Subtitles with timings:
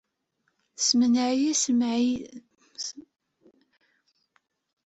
[0.85, 3.05] Semneɛ-iyi si lmeɛṣiyat-iw.